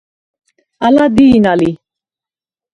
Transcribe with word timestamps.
ალა 0.85 1.05
დი̄ნა 1.15 1.53
ლი. 1.59 1.71